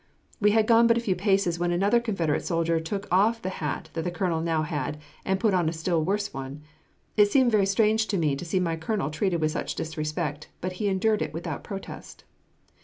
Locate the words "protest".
11.63-12.23